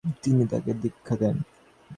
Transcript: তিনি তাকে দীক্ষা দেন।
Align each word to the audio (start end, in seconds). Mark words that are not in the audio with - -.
তিনি 0.23 0.43
তাকে 0.47 0.71
দীক্ষা 0.83 1.15
দেন। 1.15 1.35